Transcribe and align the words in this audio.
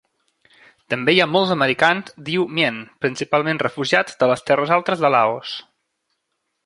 També 0.93 1.13
hi 1.15 1.19
ha 1.25 1.27
molts 1.33 1.51
americans 1.55 2.09
d'Iu 2.29 2.47
Mien, 2.59 2.79
principalment 3.05 3.61
refugiats 3.67 4.17
de 4.25 4.31
les 4.33 4.43
terres 4.49 4.73
altes 4.79 5.05
de 5.05 5.13
Laos. 5.17 5.53